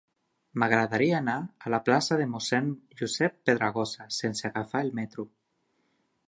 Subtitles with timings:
[0.61, 1.35] M'agradaria anar
[1.67, 2.71] a la plaça de Mossèn
[3.03, 5.29] Josep Pedragosa sense agafar el metro.